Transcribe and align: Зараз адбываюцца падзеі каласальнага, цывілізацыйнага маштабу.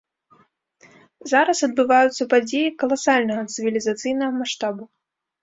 Зараз 1.31 1.59
адбываюцца 1.67 2.23
падзеі 2.31 2.73
каласальнага, 2.85 3.43
цывілізацыйнага 3.59 4.33
маштабу. 4.41 4.83